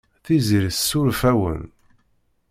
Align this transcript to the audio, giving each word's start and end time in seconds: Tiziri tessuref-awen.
Tiziri 0.25 0.69
tessuref-awen. 0.73 1.61